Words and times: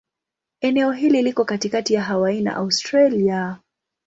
Eneo 0.61 0.91
hili 0.91 1.21
liko 1.21 1.45
katikati 1.45 1.93
ya 1.93 2.03
Hawaii 2.03 2.41
na 2.41 2.55
Australia. 2.55 3.57